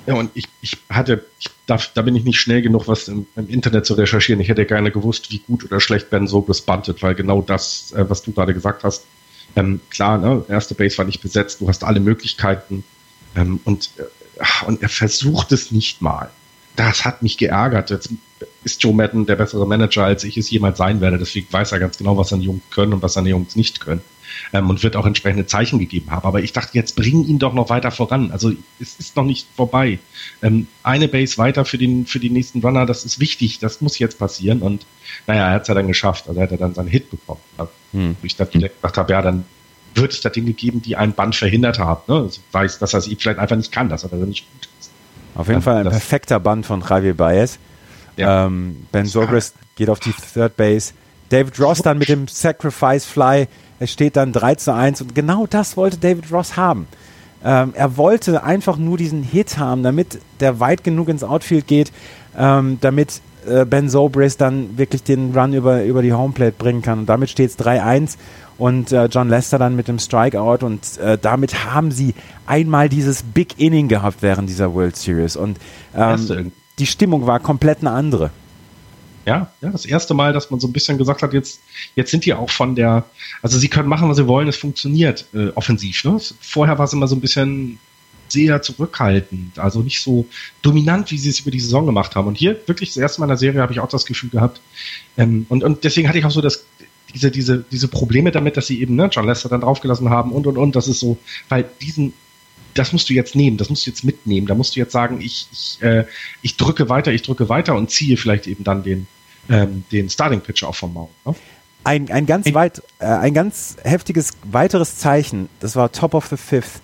[0.06, 3.26] Ja, und ich, ich hatte, ich darf, da bin ich nicht schnell genug, was im,
[3.36, 4.42] im, Internet zu recherchieren.
[4.42, 8.10] Ich hätte gerne gewusst, wie gut oder schlecht Ben Sobles buntet, weil genau das, äh,
[8.10, 9.06] was du gerade gesagt hast,
[9.56, 12.84] ähm, klar, ne, erste Base war nicht besetzt, du hast alle Möglichkeiten
[13.36, 16.30] ähm, und, äh, und er versucht es nicht mal.
[16.76, 17.92] Das hat mich geärgert.
[17.92, 18.10] Jetzt
[18.64, 21.20] ist Joe Madden der bessere Manager, als ich es jemals sein werde.
[21.20, 24.02] Deswegen weiß er ganz genau, was seine Jungs können und was seine Jungs nicht können
[24.52, 26.26] ähm, und wird auch entsprechende Zeichen gegeben haben.
[26.26, 28.32] Aber ich dachte, jetzt bring ihn doch noch weiter voran.
[28.32, 30.00] Also es ist noch nicht vorbei.
[30.42, 34.00] Ähm, eine Base weiter für den, für die nächsten Runner, das ist wichtig, das muss
[34.00, 34.62] jetzt passieren.
[34.62, 34.86] Und
[35.28, 36.28] naja, er hat es ja dann geschafft.
[36.28, 37.42] Also er hat er dann seinen Hit bekommen.
[37.58, 38.16] Also, hm.
[38.24, 39.46] Ich dann direkt gedacht habe, ja, dann
[39.96, 42.02] wird es da Dinge geben, die ein Band verhindert haben.
[42.08, 42.22] Ne?
[42.22, 44.92] Also weiß, dass er es vielleicht einfach nicht kann, dass er da nicht gut ist.
[45.36, 47.60] Auf jeden ja, Fall ein perfekter Band von Javier Baez.
[48.18, 48.46] Ja.
[48.46, 50.94] Ähm, ben Zobrist geht auf die Third Base.
[51.30, 53.48] David Ross dann mit dem Sacrifice Fly
[53.84, 56.88] es steht dann 3 zu 1 und genau das wollte David Ross haben.
[57.44, 61.92] Ähm, er wollte einfach nur diesen Hit haben, damit der weit genug ins Outfield geht,
[62.38, 67.00] ähm, damit äh, Ben Zobrist dann wirklich den Run über, über die Homeplate bringen kann.
[67.00, 68.16] Und damit steht es 3-1
[68.58, 72.14] und äh, John Lester dann mit dem Strikeout und äh, damit haben sie
[72.46, 75.58] einmal dieses Big Inning gehabt während dieser World Series und
[75.96, 78.30] ähm, die Stimmung war komplett eine andere.
[79.26, 81.62] Ja, ja, das erste Mal, dass man so ein bisschen gesagt hat, jetzt,
[81.96, 83.06] jetzt sind die auch von der,
[83.42, 86.04] also sie können machen, was sie wollen, es funktioniert äh, offensiv.
[86.04, 86.20] Ne?
[86.42, 87.80] Vorher war es immer so ein bisschen
[88.28, 90.26] sehr zurückhaltend, also nicht so
[90.62, 92.28] dominant, wie sie es über die Saison gemacht haben.
[92.28, 94.60] Und hier wirklich das erste Mal in der Serie habe ich auch das Gefühl gehabt.
[95.18, 96.66] Ähm, und, und deswegen hatte ich auch so das,
[97.14, 100.48] diese, diese, diese Probleme damit, dass sie eben ne, John Lester dann draufgelassen haben und
[100.48, 100.76] und und.
[100.76, 102.14] Das ist so, weil diesen
[102.74, 104.48] das musst du jetzt nehmen, das musst du jetzt mitnehmen.
[104.48, 106.06] Da musst du jetzt sagen, ich, ich, äh,
[106.42, 109.08] ich drücke weiter, ich drücke weiter und ziehe vielleicht eben dann den,
[109.50, 111.12] ähm, den Starting Pitcher auch vom Mount.
[111.26, 111.36] Ne?
[111.86, 116.38] Ein, ein ganz weit, äh, ein ganz heftiges weiteres Zeichen, das war Top of the
[116.38, 116.82] Fifth.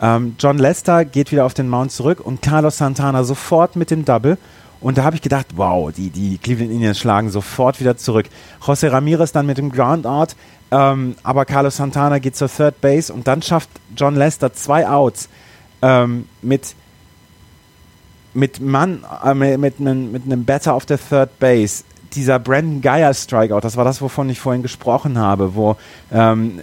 [0.00, 4.04] Ähm, John Lester geht wieder auf den Mount zurück und Carlos Santana sofort mit dem
[4.04, 4.36] Double
[4.82, 8.26] Und da habe ich gedacht, wow, die, die Cleveland Indians schlagen sofort wieder zurück.
[8.60, 10.34] José Ramirez dann mit dem Groundout,
[10.70, 15.28] ähm, aber Carlos Santana geht zur Third Base und dann schafft John Lester zwei Outs
[15.82, 16.74] ähm, mit
[18.34, 21.84] mit Mann, äh, mit, mit, mit einem Batter auf der Third Base.
[22.14, 25.76] Dieser Brandon Geyer Strikeout, das war das, wovon ich vorhin gesprochen habe, wo
[26.10, 26.60] ähm,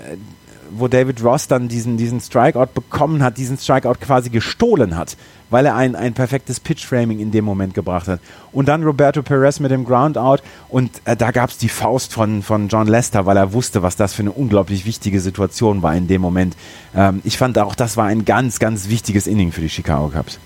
[0.71, 5.17] wo David Ross dann diesen, diesen Strikeout bekommen hat, diesen Strikeout quasi gestohlen hat,
[5.49, 8.19] weil er ein, ein perfektes Pitch-Framing in dem Moment gebracht hat.
[8.51, 10.38] Und dann Roberto Perez mit dem Groundout
[10.69, 13.95] und äh, da gab es die Faust von, von John Lester, weil er wusste, was
[13.95, 16.55] das für eine unglaublich wichtige Situation war in dem Moment.
[16.95, 20.39] Ähm, ich fand auch, das war ein ganz, ganz wichtiges Inning für die Chicago Cubs.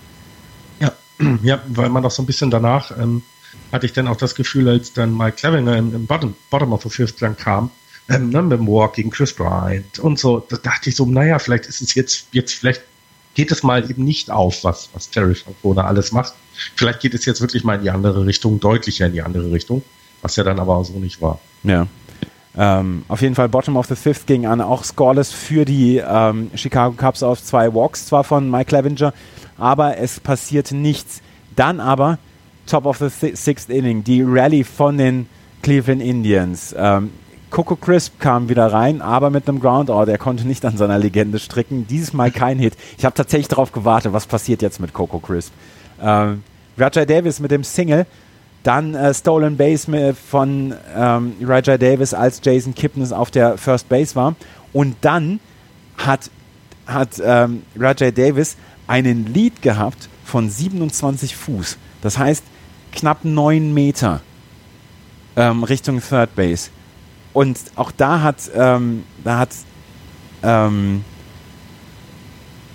[0.79, 0.91] Ja,
[1.43, 3.23] ja weil man auch so ein bisschen danach ähm,
[3.71, 6.83] hatte ich dann auch das Gefühl, als dann Mike Clevinger im, im Bottom, Bottom of
[6.83, 7.71] the Fifth dann kam,
[8.09, 10.39] ähm, ne, mit Walk gegen Chris Bryant und so.
[10.39, 12.81] Da dachte ich so, naja, vielleicht ist es jetzt, jetzt vielleicht
[13.33, 16.33] geht es mal eben nicht auf, was, was Terry Francona alles macht.
[16.75, 19.83] Vielleicht geht es jetzt wirklich mal in die andere Richtung, deutlicher in die andere Richtung,
[20.21, 21.39] was ja dann aber auch so nicht war.
[21.63, 21.87] Ja.
[22.55, 26.51] Ähm, auf jeden Fall Bottom of the Fifth ging an, auch scoreless für die ähm,
[26.53, 29.11] Chicago Cubs auf zwei Walks, zwar von Mike Clevenger,
[29.57, 31.21] aber es passiert nichts.
[31.55, 32.19] Dann aber
[32.67, 35.27] Top of the Sixth Inning, die Rally von den
[35.63, 36.75] Cleveland Indians.
[36.77, 37.09] Ähm,
[37.53, 40.09] Coco Crisp kam wieder rein, aber mit einem Groundout.
[40.09, 41.85] Er konnte nicht an seiner Legende stricken.
[41.85, 42.73] Dieses Mal kein Hit.
[42.97, 45.53] Ich habe tatsächlich darauf gewartet, was passiert jetzt mit Coco Crisp.
[46.01, 46.41] Ähm,
[46.79, 48.07] Rajai Davis mit dem Single.
[48.63, 54.15] Dann äh, Stolen Base von ähm, Rajai Davis, als Jason Kipnis auf der First Base
[54.15, 54.35] war.
[54.73, 55.39] Und dann
[55.99, 56.31] hat,
[56.87, 61.77] hat ähm, Rajai Davis einen Lead gehabt von 27 Fuß.
[62.01, 62.43] Das heißt
[62.93, 64.21] knapp 9 Meter
[65.35, 66.71] ähm, Richtung Third Base.
[67.33, 69.49] Und auch da hat, ähm, da hat,
[70.43, 71.03] ähm,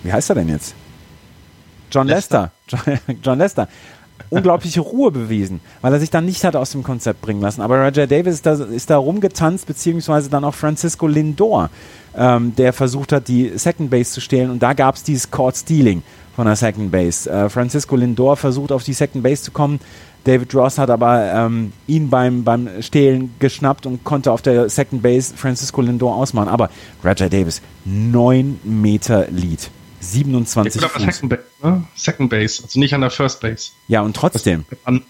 [0.02, 0.74] wie heißt er denn jetzt?
[1.90, 2.50] John Lester.
[2.70, 3.00] Lester.
[3.06, 3.68] John, John Lester.
[4.30, 7.62] Unglaubliche Ruhe bewiesen, weil er sich dann nicht hat aus dem Konzept bringen lassen.
[7.62, 11.70] Aber Roger Davis ist da, ist da rumgetanzt, beziehungsweise dann auch Francisco Lindor,
[12.14, 14.50] ähm, der versucht hat, die Second Base zu stehlen.
[14.50, 16.02] Und da gab es dieses Court Stealing
[16.36, 17.30] von der Second Base.
[17.30, 19.80] Äh, Francisco Lindor versucht auf die Second Base zu kommen,
[20.24, 25.02] David Ross hat aber ähm, ihn beim, beim Stehlen geschnappt und konnte auf der Second
[25.02, 26.48] Base Francisco Lindor ausmachen.
[26.48, 26.70] Aber
[27.04, 29.70] Roger Davis, 9 Meter Lead.
[30.00, 31.84] 27 ja, Second, Base, ne?
[31.96, 33.70] Second Base, also nicht an der First Base.
[33.88, 34.64] Ja, und trotzdem.
[34.86, 35.02] Ne,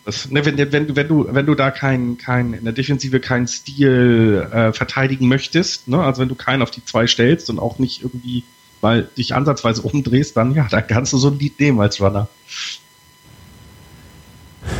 [0.47, 4.73] wenn, wenn, wenn, du, wenn du da kein, kein, in der Defensive keinen Stil äh,
[4.73, 6.03] verteidigen möchtest, ne?
[6.03, 8.45] also wenn du keinen auf die zwei stellst und auch nicht irgendwie
[8.81, 12.29] weil dich ansatzweise umdrehst, dann ja, dann kannst du so ein Lied nehmen als Runner.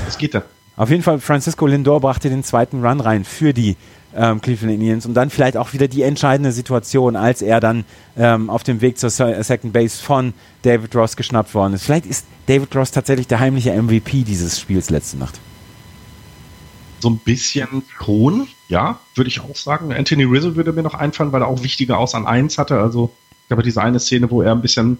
[0.05, 0.43] Das geht da.
[0.77, 3.77] Auf jeden Fall, Francisco Lindor brachte den zweiten Run rein für die
[4.15, 7.85] ähm, Cleveland Indians und dann vielleicht auch wieder die entscheidende Situation, als er dann
[8.17, 11.85] ähm, auf dem Weg zur Second Base von David Ross geschnappt worden ist.
[11.85, 15.41] Vielleicht ist David Ross tatsächlich der heimliche MVP dieses Spiels letzte Nacht.
[17.01, 19.93] So ein bisschen schon, ja, würde ich auch sagen.
[19.93, 22.81] Anthony Rizzo würde mir noch einfallen, weil er auch wichtige Aus an 1 hatte.
[22.81, 24.99] Also, ich glaube, diese eine Szene, wo er ein bisschen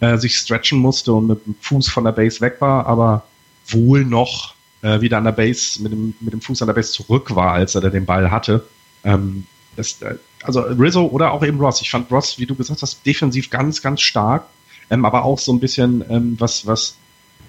[0.00, 3.24] äh, sich stretchen musste und mit dem Fuß von der Base weg war, aber
[3.68, 6.92] wohl noch äh, wieder an der Base, mit dem, mit dem Fuß an der Base
[6.92, 8.64] zurück war, als er den Ball hatte.
[9.04, 11.80] Ähm, das, äh, also Rizzo oder auch eben Ross.
[11.80, 14.46] Ich fand Ross, wie du gesagt hast, defensiv ganz, ganz stark,
[14.90, 16.96] ähm, aber auch so ein bisschen, ähm, was, was,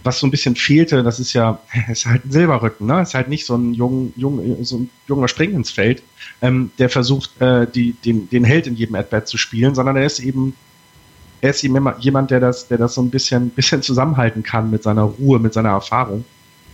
[0.03, 3.01] was so ein bisschen fehlte, das ist ja, ist halt ein Silberrücken, ne?
[3.01, 6.03] Ist halt nicht so ein jung, jung, so ein junger Spring ins Feld,
[6.41, 10.05] ähm, der versucht, äh, die, den, den Held in jedem At-Bat zu spielen, sondern er
[10.05, 10.55] ist eben
[11.41, 14.83] er ist immer jemand, der das, der das so ein bisschen, bisschen zusammenhalten kann mit
[14.83, 16.25] seiner Ruhe, mit seiner Erfahrung.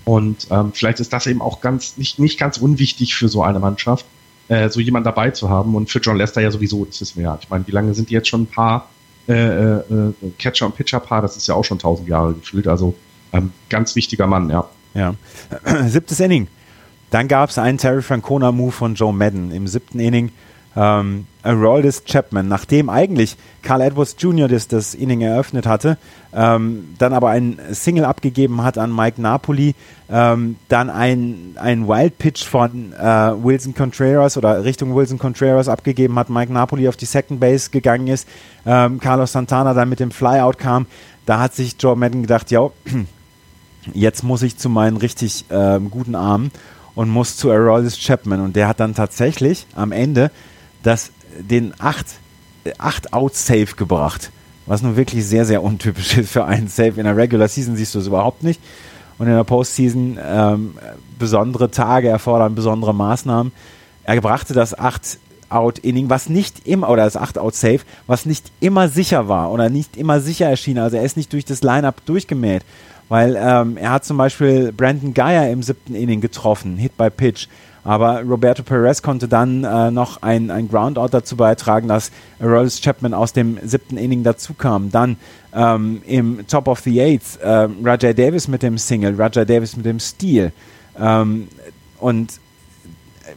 [0.06, 3.60] Und ähm, vielleicht ist das eben auch ganz nicht, nicht ganz unwichtig für so eine
[3.60, 4.06] Mannschaft,
[4.48, 5.76] äh, so jemand dabei zu haben.
[5.76, 7.40] Und für John Lester ja sowieso, wissen wir ja.
[7.42, 8.90] Ich meine, wie lange sind die jetzt schon ein paar
[9.28, 11.22] äh, äh, äh, Catcher- und Pitcher-Paar?
[11.22, 12.68] Das ist ja auch schon tausend Jahre gefühlt.
[12.68, 12.96] Also
[13.34, 14.70] ähm, ganz wichtiger Mann, ja.
[14.94, 15.16] Ja.
[15.88, 16.48] Siebtes Inning.
[17.10, 20.32] Dann gab es einen Terry Francona-Move von Joe Madden im siebten Inning
[20.76, 24.48] ähm, Aroldis Chapman, nachdem eigentlich Carl Edwards Jr.
[24.48, 25.98] das, das Inning eröffnet hatte,
[26.34, 29.76] ähm, dann aber ein Single abgegeben hat an Mike Napoli,
[30.10, 36.18] ähm, dann ein, ein Wild Pitch von äh, Wilson Contreras oder Richtung Wilson Contreras abgegeben
[36.18, 38.28] hat, Mike Napoli auf die Second Base gegangen ist,
[38.66, 40.88] ähm, Carlos Santana dann mit dem Flyout kam,
[41.26, 42.70] da hat sich Joe Madden gedacht, ja,
[43.94, 46.52] jetzt muss ich zu meinen richtig äh, guten Armen
[46.96, 50.32] und muss zu Aroldis Chapman und der hat dann tatsächlich am Ende
[50.86, 52.06] das, den 8
[52.78, 54.32] acht Out-Save gebracht.
[54.66, 56.94] Was nun wirklich sehr, sehr untypisch ist für einen Save.
[57.00, 58.60] In der Regular Season siehst du es überhaupt nicht.
[59.18, 60.74] Und in der Postseason ähm,
[61.18, 63.54] besondere Tage erfordern besondere Maßnahmen.
[64.04, 69.52] Er brachte das 8-Out-Inning, was nicht immer, oder das 8-Out-Save, was nicht immer sicher war
[69.52, 70.78] oder nicht immer sicher erschien.
[70.78, 72.64] Also er ist nicht durch das Line-Up durchgemäht.
[73.08, 77.48] weil ähm, er hat zum Beispiel Brandon Geyer im siebten Inning getroffen, Hit by Pitch.
[77.86, 83.14] Aber Roberto Perez konnte dann äh, noch ein, ein Groundout dazu beitragen, dass Aroldis Chapman
[83.14, 84.92] aus dem siebten Inning dazukam.
[84.92, 85.18] Dann
[85.54, 89.86] ähm, im Top of the Eighth äh, Rajay Davis mit dem Single, Rajay Davis mit
[89.86, 90.52] dem Steal
[91.00, 91.48] ähm,
[92.00, 92.40] und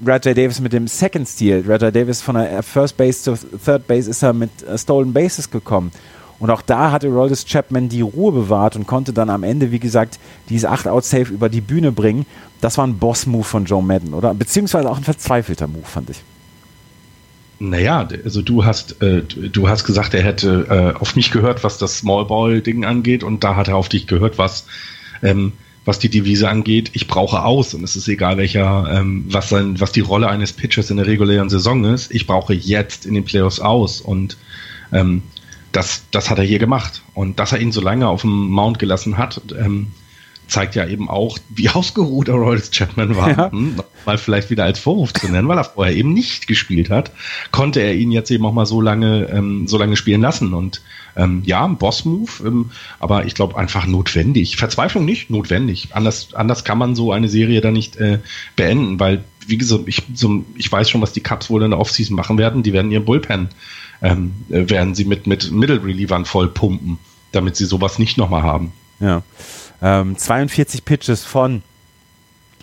[0.04, 1.62] Rajay Davis mit dem Second Steal.
[1.66, 5.50] Rajay Davis von der First Base zur Third Base ist er mit äh, Stolen Bases
[5.50, 5.92] gekommen.
[6.38, 9.80] Und auch da hatte Roldis Chapman die Ruhe bewahrt und konnte dann am Ende, wie
[9.80, 12.26] gesagt, dieses 8-Out-Save über die Bühne bringen.
[12.60, 14.34] Das war ein Boss-Move von Joe Madden, oder?
[14.34, 16.22] Beziehungsweise auch ein verzweifelter Move, fand ich.
[17.60, 21.76] Naja, also du hast, äh, du hast gesagt, er hätte äh, auf mich gehört, was
[21.76, 24.66] das Small Ball-Ding angeht, und da hat er auf dich gehört, was,
[25.24, 25.52] ähm,
[25.84, 26.90] was die Devise angeht.
[26.92, 30.52] Ich brauche aus, und es ist egal, welcher, ähm, was sein, was die Rolle eines
[30.52, 32.14] Pitchers in der regulären Saison ist.
[32.14, 34.00] Ich brauche jetzt in den Playoffs aus.
[34.00, 34.36] Und
[34.92, 35.22] ähm,
[35.72, 37.02] das, das hat er hier gemacht.
[37.14, 39.88] Und dass er ihn so lange auf dem Mount gelassen hat, ähm,
[40.48, 43.30] zeigt ja eben auch, wie ausgeruht Aroldis Chapman war.
[43.30, 43.52] Ja.
[43.52, 47.12] Hm, mal vielleicht wieder als Vorwurf zu nennen, weil er vorher eben nicht gespielt hat,
[47.52, 50.54] konnte er ihn jetzt eben auch mal so lange, ähm, so lange spielen lassen.
[50.54, 50.82] Und
[51.16, 54.56] ähm, ja, ein Boss-Move, ähm, aber ich glaube einfach notwendig.
[54.56, 55.88] Verzweiflung nicht, notwendig.
[55.92, 58.18] Anders, anders kann man so eine Serie dann nicht äh,
[58.56, 61.80] beenden, weil, wie gesagt, ich, so, ich weiß schon, was die Cups wohl in der
[61.80, 62.62] Offseason machen werden.
[62.62, 63.48] Die werden ihren Bullpen
[64.02, 66.98] ähm, werden sie mit, mit Middle-Relievern voll pumpen,
[67.32, 68.72] damit sie sowas nicht nochmal haben.
[69.00, 69.22] Ja.
[69.80, 71.62] Ähm, 42 Pitches von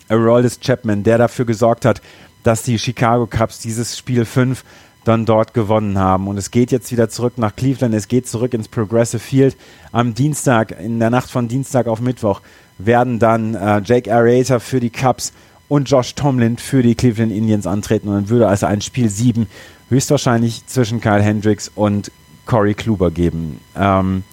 [0.10, 2.02] Aroldis Chapman, der dafür gesorgt hat,
[2.43, 4.63] dass die Chicago Cubs dieses Spiel 5
[5.04, 6.28] dann dort gewonnen haben.
[6.28, 9.56] Und es geht jetzt wieder zurück nach Cleveland, es geht zurück ins Progressive Field.
[9.91, 12.41] Am Dienstag, in der Nacht von Dienstag auf Mittwoch,
[12.78, 15.32] werden dann äh, Jake Arrieta für die Cubs
[15.67, 18.10] und Josh Tomlin für die Cleveland Indians antreten.
[18.10, 19.48] Und dann würde also ein Spiel 7
[19.89, 22.12] höchstwahrscheinlich zwischen Kyle Hendricks und
[22.45, 23.60] Corey Kluber geben.
[23.76, 24.24] Ähm,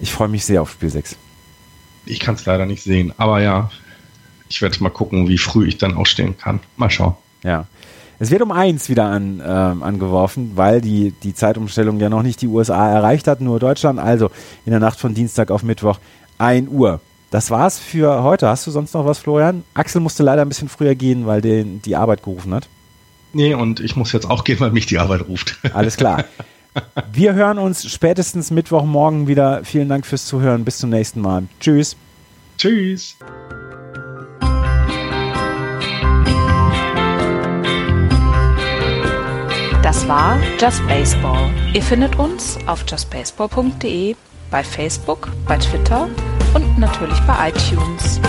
[0.00, 1.16] ich freue mich sehr auf Spiel 6.
[2.06, 3.70] Ich kann es leider nicht sehen, aber ja,
[4.48, 6.60] ich werde mal gucken, wie früh ich dann aufstehen kann.
[6.76, 7.14] Mal schauen.
[7.42, 7.66] Ja.
[8.18, 12.40] Es wird um eins wieder an, ähm, angeworfen, weil die, die Zeitumstellung ja noch nicht
[12.42, 13.98] die USA erreicht hat, nur Deutschland.
[13.98, 14.30] Also
[14.64, 15.98] in der Nacht von Dienstag auf Mittwoch
[16.38, 17.00] 1 Uhr.
[17.30, 18.46] Das war's für heute.
[18.48, 19.64] Hast du sonst noch was, Florian?
[19.74, 22.68] Axel musste leider ein bisschen früher gehen, weil den die Arbeit gerufen hat.
[23.34, 25.58] Nee, und ich muss jetzt auch gehen, weil mich die Arbeit ruft.
[25.74, 26.24] Alles klar.
[27.12, 29.64] Wir hören uns spätestens Mittwochmorgen wieder.
[29.64, 30.64] Vielen Dank fürs Zuhören.
[30.64, 31.44] Bis zum nächsten Mal.
[31.60, 31.96] Tschüss.
[32.58, 33.16] Tschüss.
[39.82, 41.50] Das war Just Baseball.
[41.74, 44.16] Ihr findet uns auf justbaseball.de,
[44.50, 46.08] bei Facebook, bei Twitter
[46.54, 48.20] und natürlich bei iTunes.